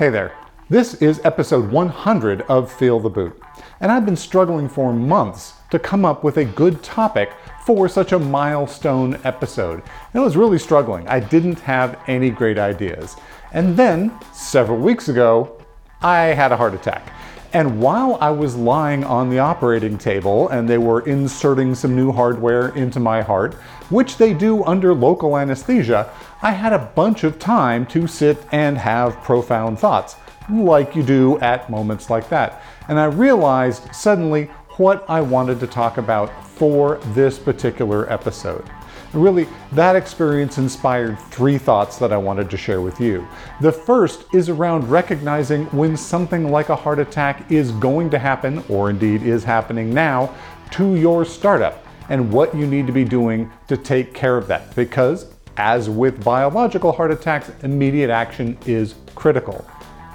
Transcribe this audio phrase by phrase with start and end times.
[0.00, 0.32] Hey there.
[0.70, 3.38] This is episode 100 of Feel the Boot,
[3.80, 7.30] and I've been struggling for months to come up with a good topic
[7.66, 9.82] for such a milestone episode.
[10.14, 11.06] And I was really struggling.
[11.06, 13.16] I didn't have any great ideas.
[13.52, 15.60] And then, several weeks ago,
[16.00, 17.12] I had a heart attack.
[17.52, 22.12] And while I was lying on the operating table and they were inserting some new
[22.12, 23.54] hardware into my heart,
[23.90, 26.12] which they do under local anesthesia,
[26.42, 30.14] I had a bunch of time to sit and have profound thoughts,
[30.48, 32.62] like you do at moments like that.
[32.86, 34.44] And I realized suddenly
[34.76, 38.64] what I wanted to talk about for this particular episode.
[39.12, 43.26] Really, that experience inspired three thoughts that I wanted to share with you.
[43.60, 48.62] The first is around recognizing when something like a heart attack is going to happen,
[48.68, 50.32] or indeed is happening now,
[50.72, 54.76] to your startup, and what you need to be doing to take care of that.
[54.76, 59.66] Because, as with biological heart attacks, immediate action is critical.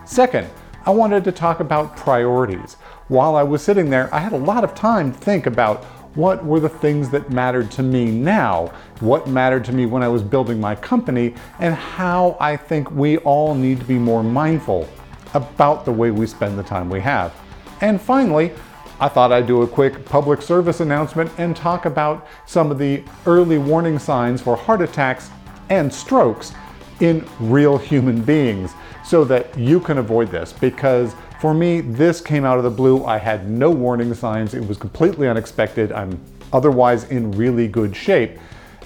[0.05, 0.49] Second,
[0.85, 2.76] I wanted to talk about priorities.
[3.09, 5.85] While I was sitting there, I had a lot of time to think about
[6.16, 10.08] what were the things that mattered to me now, what mattered to me when I
[10.08, 14.90] was building my company, and how I think we all need to be more mindful
[15.34, 17.34] about the way we spend the time we have.
[17.82, 18.52] And finally,
[18.99, 23.04] I thought I'd do a quick public service announcement and talk about some of the
[23.26, 25.30] early warning signs for heart attacks
[25.70, 26.54] and strokes
[27.02, 31.13] in real human beings so that you can avoid this because
[31.46, 33.05] for me, this came out of the blue.
[33.05, 34.55] I had no warning signs.
[34.55, 35.91] It was completely unexpected.
[35.91, 36.20] I'm
[36.52, 38.40] otherwise in really good shape.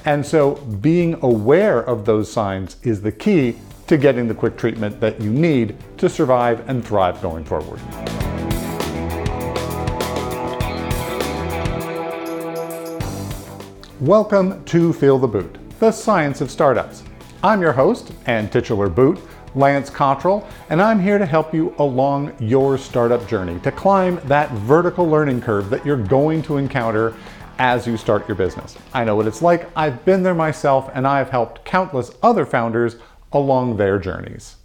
[0.03, 3.55] And so being aware of those signs is the key
[3.87, 7.79] to getting the quick treatment that you need to survive and thrive going forward.
[14.01, 17.03] Welcome to Feel the Boot, the science of startups.
[17.41, 19.17] I'm your host and titular boot,
[19.55, 24.51] Lance Cottrell, and I'm here to help you along your startup journey to climb that
[24.51, 27.13] vertical learning curve that you're going to encounter
[27.57, 28.77] as you start your business.
[28.93, 32.95] I know what it's like, I've been there myself, and I've helped countless other founders
[33.33, 34.55] along their journeys.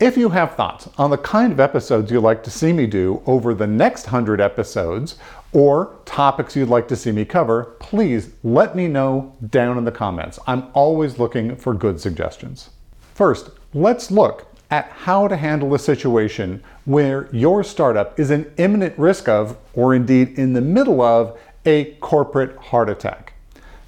[0.00, 3.22] If you have thoughts on the kind of episodes you'd like to see me do
[3.26, 5.16] over the next 100 episodes,
[5.52, 9.92] or topics you'd like to see me cover, please let me know down in the
[9.92, 10.40] comments.
[10.48, 12.70] I'm always looking for good suggestions.
[13.14, 18.96] First, let's look at how to handle a situation where your startup is in imminent
[18.98, 23.34] risk of, or indeed in the middle of, a corporate heart attack.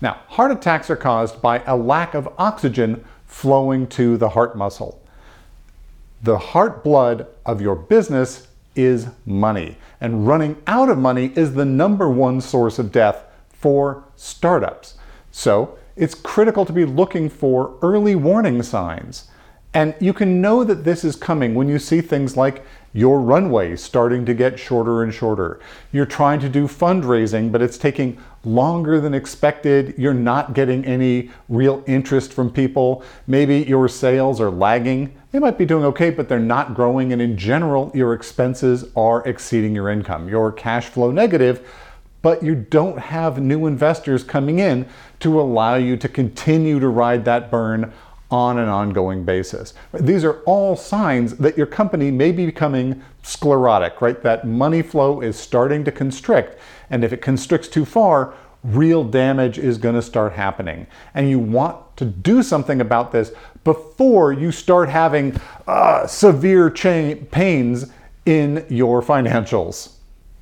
[0.00, 5.00] Now, heart attacks are caused by a lack of oxygen flowing to the heart muscle.
[6.22, 11.64] The heart blood of your business is money, and running out of money is the
[11.64, 14.96] number one source of death for startups.
[15.30, 19.28] So, it's critical to be looking for early warning signs.
[19.76, 22.64] And you can know that this is coming when you see things like
[22.94, 25.60] your runway starting to get shorter and shorter.
[25.92, 29.94] You're trying to do fundraising, but it's taking longer than expected.
[29.98, 33.04] You're not getting any real interest from people.
[33.26, 35.14] Maybe your sales are lagging.
[35.30, 37.12] They might be doing okay, but they're not growing.
[37.12, 40.26] And in general, your expenses are exceeding your income.
[40.26, 41.68] You're cash flow negative,
[42.22, 44.88] but you don't have new investors coming in
[45.20, 47.92] to allow you to continue to ride that burn
[48.30, 49.74] on an ongoing basis.
[49.92, 54.20] These are all signs that your company may be becoming sclerotic, right?
[54.22, 56.58] That money flow is starting to constrict.
[56.90, 58.34] And if it constricts too far,
[58.64, 60.86] real damage is going to start happening.
[61.14, 63.32] And you want to do something about this
[63.64, 67.90] before you start having uh, severe cha- pains
[68.24, 69.95] in your financials.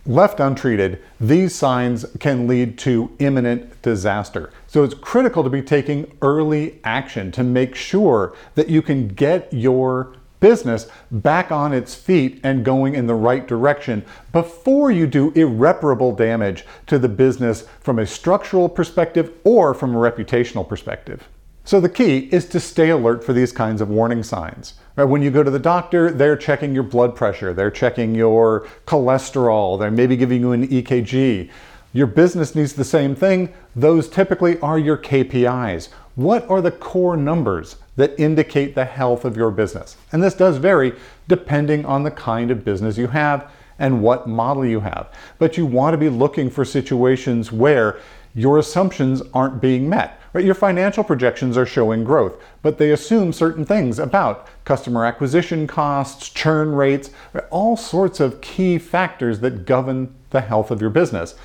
[0.07, 4.51] Left untreated, these signs can lead to imminent disaster.
[4.67, 9.51] So it's critical to be taking early action to make sure that you can get
[9.51, 15.31] your business back on its feet and going in the right direction before you do
[15.31, 21.27] irreparable damage to the business from a structural perspective or from a reputational perspective.
[21.67, 24.75] So the key is to stay alert for these kinds of warning signs.
[24.97, 25.05] Right?
[25.05, 29.79] When you go to the doctor, they're checking your blood pressure, they're checking your cholesterol,
[29.79, 31.51] they're maybe giving you an EKG.
[31.95, 33.55] Your business needs the same thing.
[33.75, 35.89] Those typically are your KPIs.
[36.17, 39.97] What are the core numbers that indicate the health of your business?
[40.13, 40.93] And this does vary
[41.29, 45.09] depending on the kind of business you have and what model you have.
[45.39, 48.01] But you want to be looking for situations where
[48.35, 50.21] your assumptions aren't being met.
[50.35, 50.45] Right?
[50.45, 56.29] Your financial projections are showing growth, but they assume certain things about customer acquisition costs,
[56.29, 57.45] churn rates, right?
[57.51, 61.37] all sorts of key factors that govern the health of your business.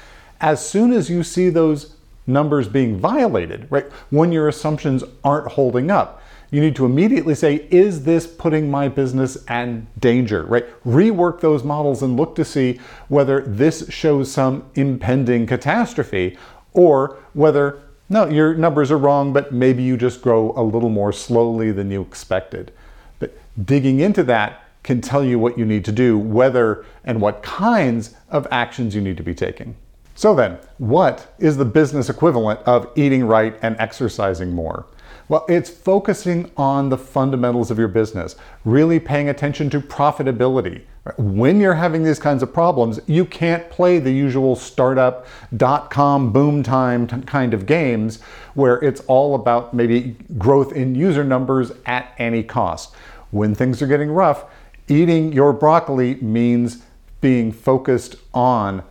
[0.42, 1.96] As soon as you see those
[2.26, 6.22] numbers being violated, right, when your assumptions aren't holding up,
[6.52, 10.66] you need to immediately say, is this putting my business in danger, right?
[10.84, 16.38] Rework those models and look to see whether this shows some impending catastrophe
[16.74, 21.14] or whether, no, your numbers are wrong, but maybe you just grow a little more
[21.14, 22.72] slowly than you expected.
[23.20, 27.44] But digging into that can tell you what you need to do, whether and what
[27.44, 29.76] kinds of actions you need to be taking.
[30.16, 34.86] So then, what is the business equivalent of eating right and exercising more?
[35.28, 38.36] Well, it's focusing on the fundamentals of your business,
[38.66, 40.82] really paying attention to profitability.
[41.18, 45.26] When you're having these kinds of problems, you can't play the usual startup
[45.56, 48.22] dot com boom time kind of games
[48.54, 52.94] where it's all about maybe growth in user numbers at any cost.
[53.32, 54.44] When things are getting rough,
[54.88, 56.84] eating your broccoli means
[57.22, 58.84] being focused on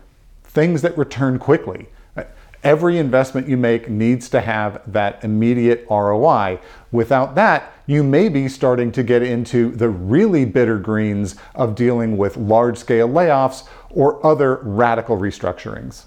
[0.44, 1.88] things that return quickly.
[2.68, 6.58] Every investment you make needs to have that immediate ROI.
[6.92, 12.18] Without that, you may be starting to get into the really bitter greens of dealing
[12.18, 16.04] with large scale layoffs or other radical restructurings.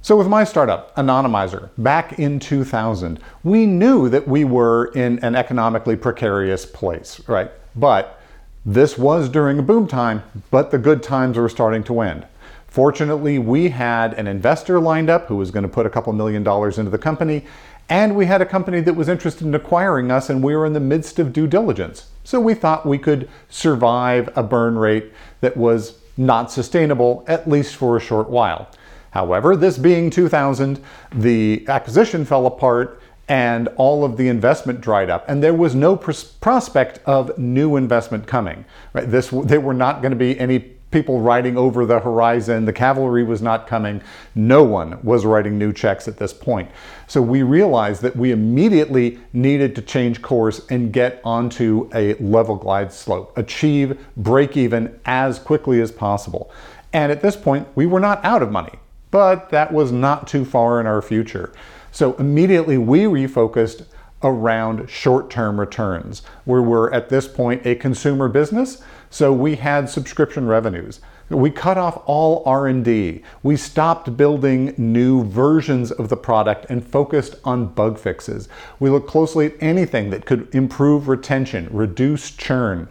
[0.00, 5.34] So, with my startup, Anonymizer, back in 2000, we knew that we were in an
[5.34, 7.50] economically precarious place, right?
[7.76, 8.18] But
[8.64, 12.26] this was during a boom time, but the good times were starting to end.
[12.68, 16.42] Fortunately, we had an investor lined up who was going to put a couple million
[16.42, 17.44] dollars into the company,
[17.88, 20.74] and we had a company that was interested in acquiring us, and we were in
[20.74, 22.10] the midst of due diligence.
[22.24, 27.74] So we thought we could survive a burn rate that was not sustainable, at least
[27.74, 28.68] for a short while.
[29.12, 30.78] However, this being 2000,
[31.12, 35.96] the acquisition fell apart and all of the investment dried up and there was no
[35.96, 38.64] pros- prospect of new investment coming
[38.94, 42.64] right this there were not going to be any people riding over the horizon.
[42.64, 44.00] The cavalry was not coming.
[44.34, 46.70] No one was writing new checks at this point.
[47.06, 52.56] So we realized that we immediately needed to change course and get onto a level
[52.56, 56.50] glide slope, achieve break even as quickly as possible.
[56.92, 58.78] And at this point, we were not out of money,
[59.10, 61.52] but that was not too far in our future.
[61.92, 63.84] So immediately we refocused
[64.22, 66.22] around short-term returns.
[66.44, 71.00] We were at this point a consumer business, so we had subscription revenues.
[71.30, 73.22] We cut off all R&D.
[73.42, 78.48] We stopped building new versions of the product and focused on bug fixes.
[78.80, 82.88] We looked closely at anything that could improve retention, reduce churn,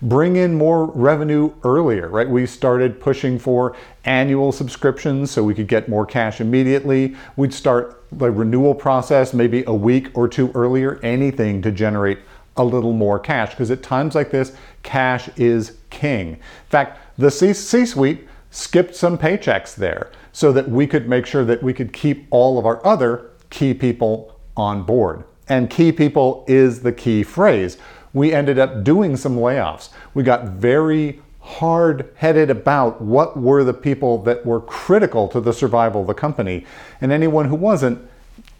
[0.00, 2.30] bring in more revenue earlier, right?
[2.30, 3.74] We started pushing for
[4.04, 7.16] annual subscriptions so we could get more cash immediately.
[7.36, 12.18] We'd start the renewal process maybe a week or two earlier, anything to generate
[12.56, 16.32] a little more cash because at times like this, cash is king.
[16.32, 21.44] In fact, the C suite skipped some paychecks there so that we could make sure
[21.44, 25.24] that we could keep all of our other key people on board.
[25.48, 27.78] And key people is the key phrase.
[28.12, 29.90] We ended up doing some layoffs.
[30.14, 35.52] We got very hard headed about what were the people that were critical to the
[35.52, 36.64] survival of the company.
[37.00, 38.06] And anyone who wasn't,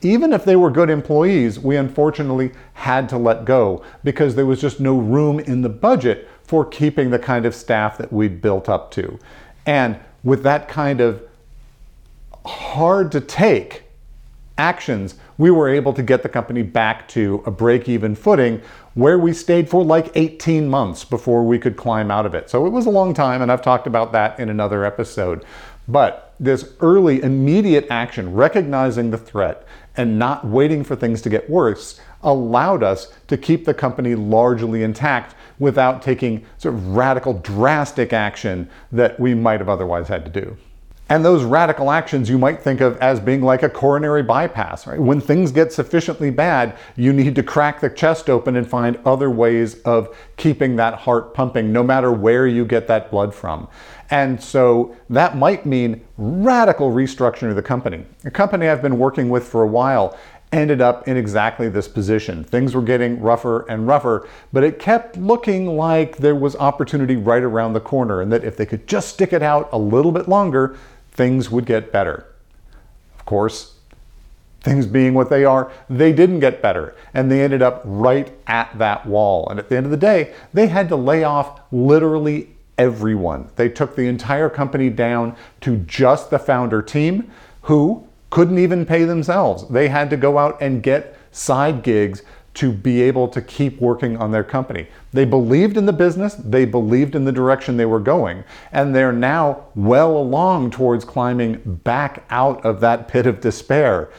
[0.02, 4.60] even if they were good employees, we unfortunately had to let go because there was
[4.60, 8.68] just no room in the budget for keeping the kind of staff that we'd built
[8.68, 9.18] up to.
[9.66, 11.22] And with that kind of
[12.44, 13.84] hard to take
[14.56, 18.60] actions, we were able to get the company back to a break even footing
[19.00, 22.50] where we stayed for like 18 months before we could climb out of it.
[22.50, 25.42] So it was a long time, and I've talked about that in another episode.
[25.88, 29.66] But this early, immediate action, recognizing the threat
[29.96, 34.82] and not waiting for things to get worse, allowed us to keep the company largely
[34.82, 40.40] intact without taking sort of radical, drastic action that we might have otherwise had to
[40.40, 40.58] do.
[41.10, 45.00] And those radical actions you might think of as being like a coronary bypass, right?
[45.00, 49.28] When things get sufficiently bad, you need to crack the chest open and find other
[49.28, 53.66] ways of keeping that heart pumping, no matter where you get that blood from.
[54.10, 58.04] And so that might mean radical restructuring of the company.
[58.24, 60.16] A company I've been working with for a while
[60.52, 62.44] ended up in exactly this position.
[62.44, 67.42] Things were getting rougher and rougher, but it kept looking like there was opportunity right
[67.42, 70.28] around the corner and that if they could just stick it out a little bit
[70.28, 70.76] longer,
[71.12, 72.26] things would get better.
[73.18, 73.74] Of course,
[74.60, 76.94] things being what they are, they didn't get better.
[77.14, 79.48] And they ended up right at that wall.
[79.48, 83.48] And at the end of the day, they had to lay off literally everyone.
[83.56, 87.30] They took the entire company down to just the founder team
[87.62, 89.68] who couldn't even pay themselves.
[89.68, 92.22] They had to go out and get side gigs
[92.54, 94.86] to be able to keep working on their company.
[95.12, 99.12] They believed in the business, they believed in the direction they were going, and they're
[99.12, 104.10] now well along towards climbing back out of that pit of despair.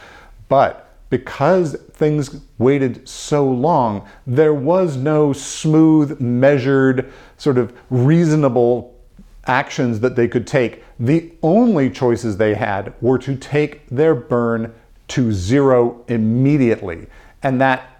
[0.47, 8.97] But because things waited so long, there was no smooth, measured, sort of reasonable
[9.45, 10.83] actions that they could take.
[10.99, 14.73] The only choices they had were to take their burn
[15.09, 17.07] to zero immediately.
[17.43, 17.90] And that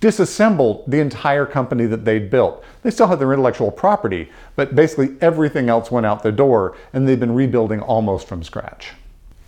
[0.00, 2.62] disassembled the entire company that they'd built.
[2.82, 7.08] They still had their intellectual property, but basically everything else went out the door, and
[7.08, 8.92] they've been rebuilding almost from scratch.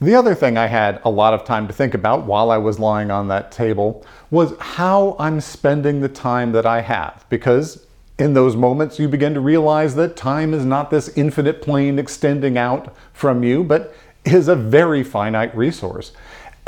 [0.01, 2.79] The other thing I had a lot of time to think about while I was
[2.79, 7.27] lying on that table was how I'm spending the time that I have.
[7.29, 7.85] Because
[8.17, 12.57] in those moments, you begin to realize that time is not this infinite plane extending
[12.57, 13.93] out from you, but
[14.25, 16.13] is a very finite resource.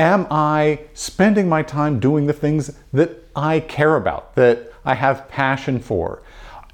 [0.00, 5.28] Am I spending my time doing the things that I care about, that I have
[5.28, 6.22] passion for?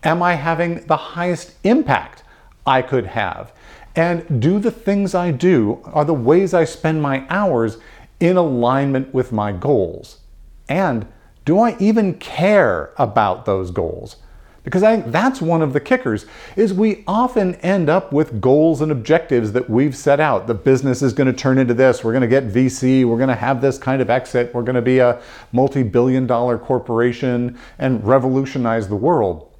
[0.04, 2.22] Am I having the highest impact
[2.64, 3.52] I could have?
[3.96, 7.78] And do the things I do, are the ways I spend my hours
[8.20, 10.20] in alignment with my goals?
[10.68, 11.04] And
[11.44, 14.18] do I even care about those goals?
[14.66, 18.80] Because I think that's one of the kickers is we often end up with goals
[18.80, 20.48] and objectives that we've set out.
[20.48, 22.02] The business is going to turn into this.
[22.02, 23.04] We're going to get VC.
[23.04, 24.52] We're going to have this kind of exit.
[24.52, 29.52] We're going to be a multi-billion dollar corporation and revolutionize the world.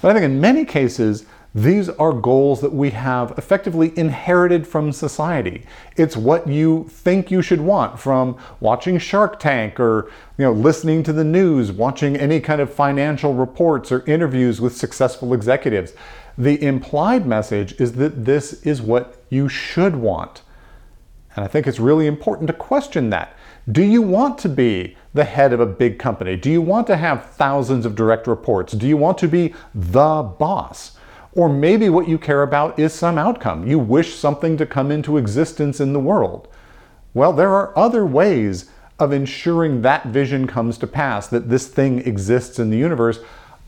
[0.00, 1.26] But I think in many cases,
[1.56, 5.64] these are goals that we have effectively inherited from society.
[5.96, 11.02] It's what you think you should want from watching Shark Tank or you know listening
[11.04, 15.94] to the news, watching any kind of financial reports or interviews with successful executives.
[16.36, 20.42] The implied message is that this is what you should want.
[21.34, 23.34] And I think it's really important to question that.
[23.72, 26.36] Do you want to be the head of a big company?
[26.36, 28.74] Do you want to have thousands of direct reports?
[28.74, 30.95] Do you want to be the boss?
[31.36, 33.66] Or maybe what you care about is some outcome.
[33.66, 36.48] You wish something to come into existence in the world.
[37.12, 41.98] Well, there are other ways of ensuring that vision comes to pass, that this thing
[42.00, 43.20] exists in the universe,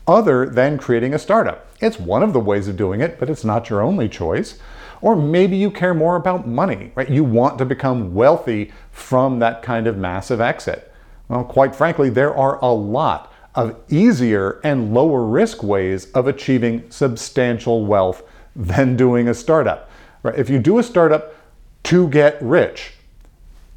[0.07, 1.67] other than creating a startup.
[1.79, 4.57] It's one of the ways of doing it, but it's not your only choice.
[5.01, 7.09] Or maybe you care more about money, right?
[7.09, 10.91] You want to become wealthy from that kind of massive exit.
[11.27, 16.89] Well, quite frankly, there are a lot of easier and lower risk ways of achieving
[16.89, 18.23] substantial wealth
[18.55, 19.89] than doing a startup.
[20.23, 20.37] Right?
[20.37, 21.35] If you do a startup
[21.83, 22.93] to get rich,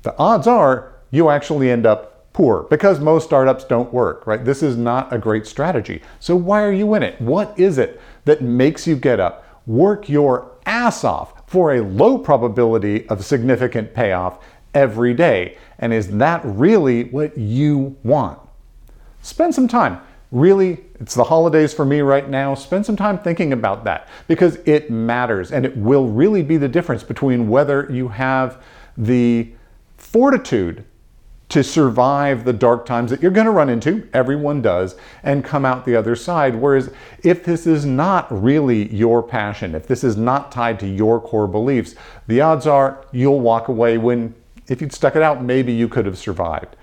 [0.03, 4.45] the odds are you actually end up poor because most startups don't work, right?
[4.45, 6.03] This is not a great strategy.
[6.19, 7.21] So why are you in it?
[7.21, 12.19] What is it that makes you get up, work your ass off for a low
[12.19, 14.43] probability of significant payoff
[14.75, 15.59] every day?
[15.79, 18.41] And is that really what you want?
[19.23, 20.01] Spend some time.
[20.31, 22.55] Really, it's the holidays for me right now.
[22.55, 26.69] Spend some time thinking about that because it matters and it will really be the
[26.69, 28.63] difference between whether you have
[28.97, 29.51] the
[29.97, 30.85] fortitude
[31.53, 35.67] to survive the dark times that you're going to run into, everyone does, and come
[35.67, 36.55] out the other side.
[36.55, 36.91] Whereas
[37.23, 41.47] if this is not really your passion, if this is not tied to your core
[41.47, 41.95] beliefs,
[42.27, 44.35] the odds are you'll walk away when,
[44.69, 46.75] if you'd stuck it out, maybe you could have survived.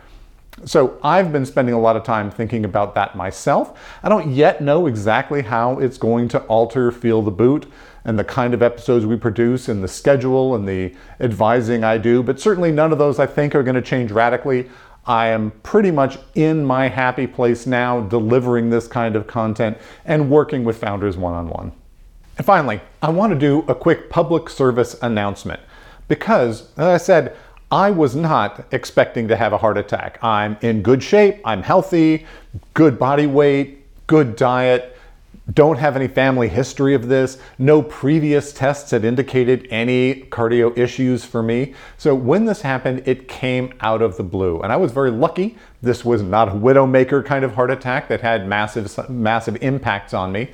[0.66, 3.80] So I've been spending a lot of time thinking about that myself.
[4.04, 7.66] I don't yet know exactly how it's going to alter Feel the Boot
[8.04, 12.24] and the kind of episodes we produce and the schedule and the advising I do,
[12.24, 14.70] but certainly none of those I think are going to change radically.
[15.06, 20.30] I am pretty much in my happy place now delivering this kind of content and
[20.30, 21.72] working with founders one on one.
[22.38, 25.62] And finally, I want to do a quick public service announcement
[26.08, 27.36] because, as I said,
[27.72, 30.24] I was not expecting to have a heart attack.
[30.24, 32.26] I'm in good shape, I'm healthy,
[32.74, 34.98] good body weight, good diet,
[35.54, 37.40] don't have any family history of this.
[37.58, 41.74] No previous tests had indicated any cardio issues for me.
[41.98, 44.62] So when this happened, it came out of the blue.
[44.62, 45.58] And I was very lucky.
[45.82, 50.32] This was not a widowmaker kind of heart attack that had massive, massive impacts on
[50.32, 50.50] me.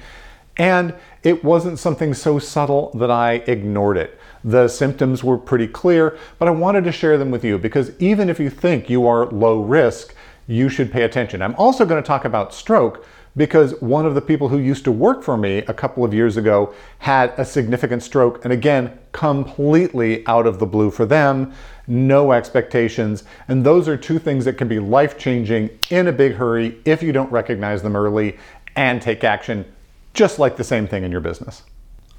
[0.58, 0.94] And
[1.24, 4.18] it wasn't something so subtle that I ignored it.
[4.46, 8.30] The symptoms were pretty clear, but I wanted to share them with you because even
[8.30, 10.14] if you think you are low risk,
[10.46, 11.42] you should pay attention.
[11.42, 14.92] I'm also going to talk about stroke because one of the people who used to
[14.92, 20.26] work for me a couple of years ago had a significant stroke, and again, completely
[20.28, 21.52] out of the blue for them,
[21.88, 23.24] no expectations.
[23.48, 27.02] And those are two things that can be life changing in a big hurry if
[27.02, 28.38] you don't recognize them early
[28.76, 29.66] and take action,
[30.14, 31.64] just like the same thing in your business.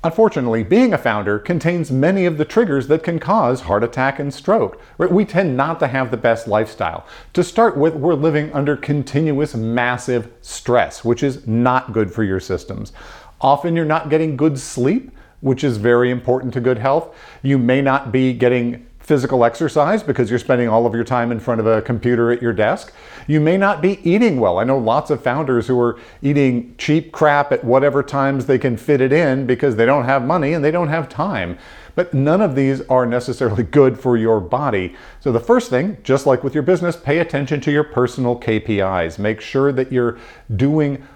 [0.07, 4.33] Unfortunately, being a founder contains many of the triggers that can cause heart attack and
[4.33, 4.81] stroke.
[4.99, 7.05] We tend not to have the best lifestyle.
[7.33, 12.39] To start with, we're living under continuous massive stress, which is not good for your
[12.39, 12.93] systems.
[13.41, 15.11] Often you're not getting good sleep,
[15.41, 17.13] which is very important to good health.
[17.43, 21.39] You may not be getting physical exercise because you're spending all of your time in
[21.39, 22.93] front of a computer at your desk.
[23.29, 24.59] You may not be eating well.
[24.59, 28.77] I know lots of founders who are eating cheap crap at whatever times they can
[28.77, 31.57] fit it in because they don't have money and they don't have time.
[31.95, 34.97] But none of these are necessarily good for your body.
[35.21, 39.21] So the first thing, just like with your business, pay attention to your personal KPIs.
[39.21, 40.19] Make sure that you're
[40.57, 41.07] doing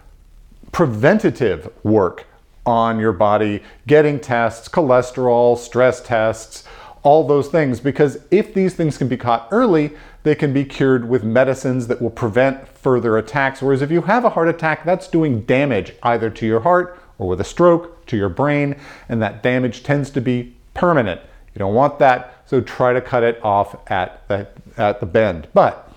[0.70, 2.24] preventative work
[2.64, 6.62] on your body, getting tests, cholesterol, stress tests,
[7.02, 9.92] all those things because if these things can be caught early,
[10.22, 13.62] they can be cured with medicines that will prevent further attacks.
[13.62, 17.28] Whereas if you have a heart attack, that's doing damage either to your heart or
[17.28, 18.76] with a stroke to your brain,
[19.08, 21.20] and that damage tends to be permanent.
[21.54, 25.48] You don't want that, so try to cut it off at the, at the bend.
[25.52, 25.90] But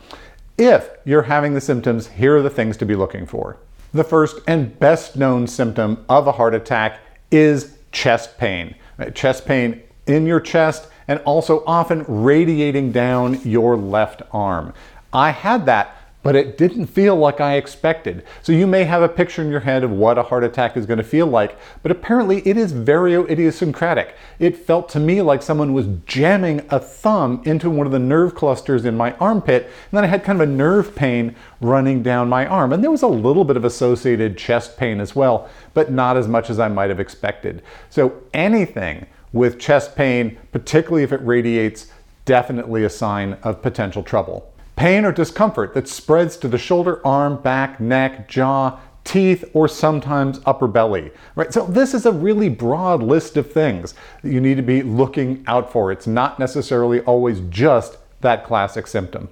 [0.57, 3.57] if you're having the symptoms, here are the things to be looking for.
[3.93, 8.75] The first and best known symptom of a heart attack is chest pain.
[9.13, 14.73] Chest pain in your chest and also often radiating down your left arm.
[15.11, 18.23] I had that, but it didn't feel like I expected.
[18.41, 20.85] So you may have a picture in your head of what a heart attack is
[20.85, 24.15] going to feel like, but apparently it is very idiosyncratic.
[24.39, 28.33] It felt to me like someone was jamming a thumb into one of the nerve
[28.35, 32.29] clusters in my armpit, and then I had kind of a nerve pain running down
[32.29, 32.71] my arm.
[32.71, 36.27] And there was a little bit of associated chest pain as well, but not as
[36.29, 37.61] much as I might have expected.
[37.89, 41.87] So anything with chest pain, particularly if it radiates,
[42.23, 44.53] definitely a sign of potential trouble.
[44.75, 50.39] Pain or discomfort that spreads to the shoulder, arm, back, neck, jaw, teeth, or sometimes
[50.45, 51.11] upper belly.
[51.35, 51.53] Right?
[51.53, 55.43] So this is a really broad list of things that you need to be looking
[55.47, 55.91] out for.
[55.91, 59.29] It's not necessarily always just that classic symptom.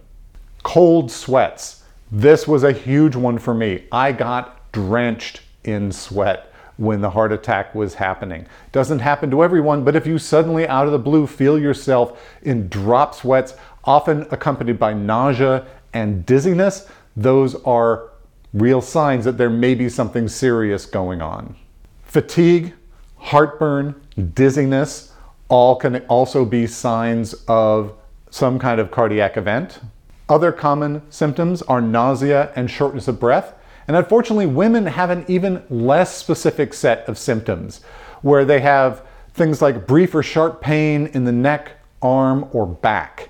[0.64, 1.84] Cold sweats.
[2.12, 3.86] This was a huge one for me.
[3.92, 6.51] I got drenched in sweat
[6.82, 8.44] when the heart attack was happening.
[8.72, 12.70] Doesn't happen to everyone, but if you suddenly out of the blue feel yourself in
[12.70, 18.10] drop sweats, often accompanied by nausea and dizziness, those are
[18.52, 21.56] real signs that there may be something serious going on.
[22.04, 22.74] Fatigue,
[23.18, 23.94] heartburn,
[24.34, 25.14] dizziness,
[25.50, 27.94] all can also be signs of
[28.32, 29.80] some kind of cardiac event.
[30.28, 33.54] Other common symptoms are nausea and shortness of breath.
[33.88, 37.82] And unfortunately, women have an even less specific set of symptoms
[38.22, 43.30] where they have things like brief or sharp pain in the neck, arm, or back.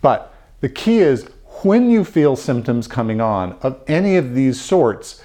[0.00, 1.28] But the key is
[1.62, 5.22] when you feel symptoms coming on of any of these sorts,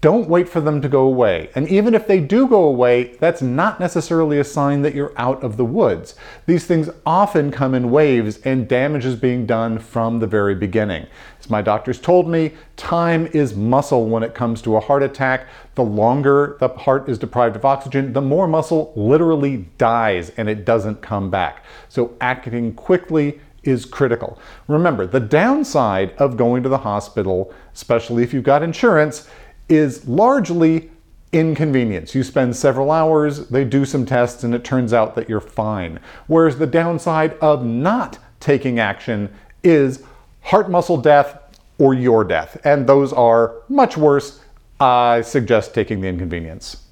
[0.00, 1.50] don't wait for them to go away.
[1.56, 5.42] And even if they do go away, that's not necessarily a sign that you're out
[5.42, 6.14] of the woods.
[6.46, 11.06] These things often come in waves and damage is being done from the very beginning.
[11.40, 15.48] As my doctors told me, time is muscle when it comes to a heart attack.
[15.74, 20.64] The longer the heart is deprived of oxygen, the more muscle literally dies and it
[20.64, 21.64] doesn't come back.
[21.88, 24.38] So acting quickly is critical.
[24.68, 29.28] Remember, the downside of going to the hospital, especially if you've got insurance,
[29.68, 30.90] is largely
[31.32, 32.14] inconvenience.
[32.14, 36.00] You spend several hours, they do some tests, and it turns out that you're fine.
[36.26, 40.02] Whereas the downside of not taking action is
[40.42, 41.38] heart muscle death
[41.78, 42.58] or your death.
[42.64, 44.40] And those are much worse.
[44.80, 46.84] I suggest taking the inconvenience.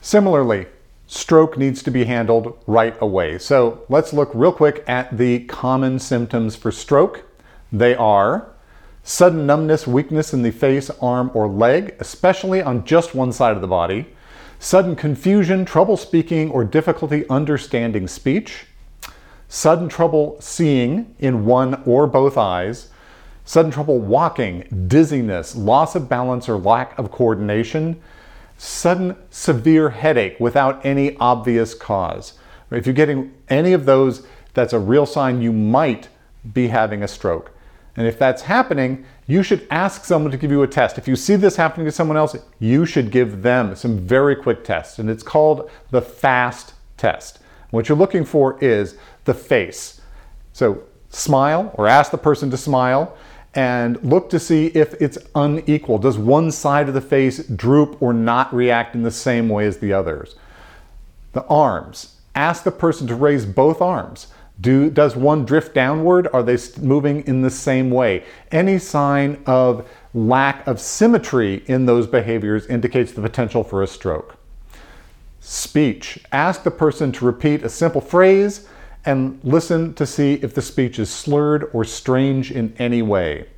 [0.00, 0.66] Similarly,
[1.06, 3.38] stroke needs to be handled right away.
[3.38, 7.24] So let's look real quick at the common symptoms for stroke.
[7.72, 8.50] They are
[9.02, 13.60] sudden numbness, weakness in the face, arm, or leg, especially on just one side of
[13.60, 14.06] the body,
[14.58, 18.66] sudden confusion, trouble speaking, or difficulty understanding speech,
[19.48, 22.88] sudden trouble seeing in one or both eyes,
[23.44, 28.00] sudden trouble walking, dizziness, loss of balance or lack of coordination,
[28.58, 32.34] sudden severe headache without any obvious cause.
[32.70, 36.08] If you're getting any of those, that's a real sign you might
[36.52, 37.50] be having a stroke.
[37.96, 40.98] And if that's happening, you should ask someone to give you a test.
[40.98, 44.64] If you see this happening to someone else, you should give them some very quick
[44.64, 44.98] tests.
[44.98, 47.40] And it's called the FAST test.
[47.70, 50.00] What you're looking for is the face.
[50.52, 53.16] So smile or ask the person to smile
[53.54, 55.98] and look to see if it's unequal.
[55.98, 59.78] Does one side of the face droop or not react in the same way as
[59.78, 60.36] the others?
[61.32, 62.16] The arms.
[62.34, 64.28] Ask the person to raise both arms.
[64.60, 66.28] Do, does one drift downward?
[66.32, 68.24] Are they moving in the same way?
[68.52, 74.36] Any sign of lack of symmetry in those behaviors indicates the potential for a stroke.
[75.40, 76.18] Speech.
[76.32, 78.68] Ask the person to repeat a simple phrase
[79.04, 83.48] and listen to see if the speech is slurred or strange in any way.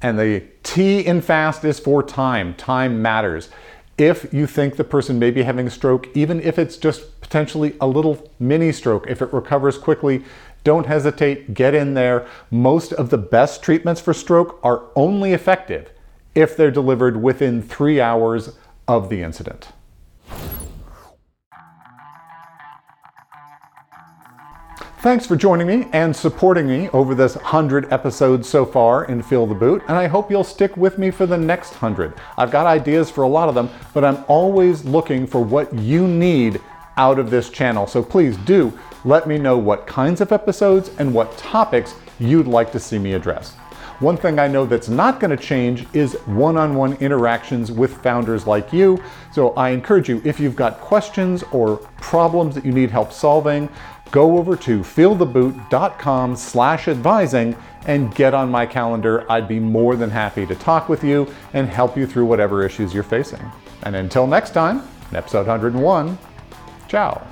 [0.00, 2.54] And the T in fast is for time.
[2.54, 3.50] Time matters.
[3.98, 7.02] If you think the person may be having a stroke, even if it's just
[7.32, 10.22] potentially a little mini stroke, if it recovers quickly,
[10.64, 12.26] don't hesitate, get in there.
[12.50, 15.90] Most of the best treatments for stroke are only effective
[16.34, 19.68] if they're delivered within three hours of the incident.
[25.00, 29.46] Thanks for joining me and supporting me over this 100 episodes so far in Feel
[29.46, 32.12] the Boot, and I hope you'll stick with me for the next 100.
[32.36, 36.06] I've got ideas for a lot of them, but I'm always looking for what you
[36.06, 36.60] need
[36.96, 37.86] out of this channel.
[37.86, 42.70] So please do let me know what kinds of episodes and what topics you'd like
[42.72, 43.56] to see me address.
[43.98, 48.02] One thing I know that's not going to change is one on one interactions with
[48.02, 49.00] founders like you.
[49.32, 53.68] So I encourage you, if you've got questions or problems that you need help solving,
[54.10, 59.24] go over to feeltheboot.com slash advising and get on my calendar.
[59.30, 62.92] I'd be more than happy to talk with you and help you through whatever issues
[62.92, 63.40] you're facing.
[63.84, 66.18] And until next time, episode 101,
[66.92, 67.31] Tchau!